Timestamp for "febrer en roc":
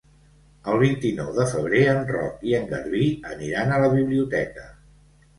1.49-2.39